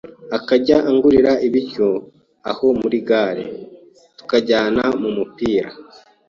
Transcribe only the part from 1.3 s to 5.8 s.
ibiryo aho muri gare, tukajyana mu mupira